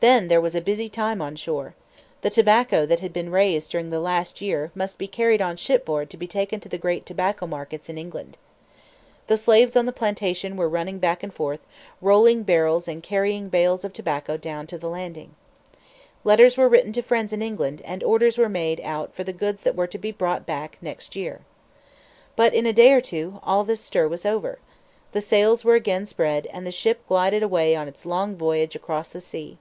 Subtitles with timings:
[0.00, 1.74] Then there was a busy time on shore.
[2.20, 6.10] The tobacco that had been raised during the last year must be carried on shipboard
[6.10, 8.36] to be taken to the great tobacco markets in England.
[9.28, 11.60] The slaves on the plantation were running back and forth,
[12.02, 15.36] rolling barrels and carrying bales of tobacco down to the landing.
[16.22, 19.62] Letters were written to friends in England, and orders were made out for the goods
[19.62, 21.40] that were to be brought back next year.
[22.36, 24.58] But in a day or two, all this stir was over.
[25.12, 29.08] The sails were again spread, and the ship glided away on its long voyage across
[29.08, 29.56] the sea.